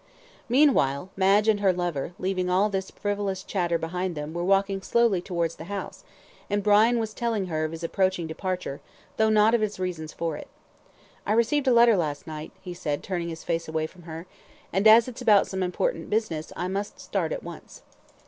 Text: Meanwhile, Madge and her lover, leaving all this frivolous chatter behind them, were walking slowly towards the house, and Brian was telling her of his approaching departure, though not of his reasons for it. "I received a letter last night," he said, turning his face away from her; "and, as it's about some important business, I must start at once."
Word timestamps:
Meanwhile, 0.49 1.11
Madge 1.15 1.47
and 1.47 1.59
her 1.59 1.71
lover, 1.71 2.13
leaving 2.17 2.49
all 2.49 2.69
this 2.71 2.89
frivolous 2.89 3.43
chatter 3.43 3.77
behind 3.77 4.15
them, 4.15 4.33
were 4.33 4.43
walking 4.43 4.81
slowly 4.81 5.21
towards 5.21 5.57
the 5.57 5.65
house, 5.65 6.03
and 6.49 6.63
Brian 6.63 6.97
was 6.97 7.13
telling 7.13 7.45
her 7.45 7.65
of 7.65 7.71
his 7.71 7.83
approaching 7.83 8.25
departure, 8.25 8.81
though 9.17 9.29
not 9.29 9.53
of 9.53 9.61
his 9.61 9.79
reasons 9.79 10.11
for 10.11 10.35
it. 10.37 10.47
"I 11.23 11.33
received 11.33 11.67
a 11.67 11.71
letter 11.71 11.95
last 11.97 12.25
night," 12.25 12.51
he 12.59 12.73
said, 12.73 13.03
turning 13.03 13.29
his 13.29 13.43
face 13.43 13.67
away 13.67 13.85
from 13.85 14.01
her; 14.01 14.25
"and, 14.73 14.87
as 14.87 15.07
it's 15.07 15.21
about 15.21 15.45
some 15.45 15.61
important 15.61 16.09
business, 16.09 16.51
I 16.55 16.67
must 16.67 16.99
start 16.99 17.31
at 17.31 17.43
once." 17.43 17.83